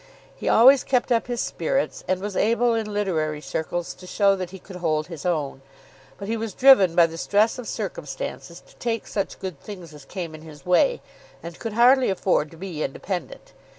[0.35, 4.49] He always kept up his spirits, and was able in literary circles to show that
[4.49, 5.61] he could hold his own.
[6.17, 10.05] But he was driven by the stress of circumstances to take such good things as
[10.05, 11.01] came in his way,
[11.43, 13.53] and could hardly afford to be independent.